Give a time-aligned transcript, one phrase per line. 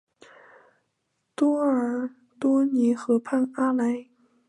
[1.35, 2.09] 多尔
[2.39, 4.07] 多尼河畔阿莱。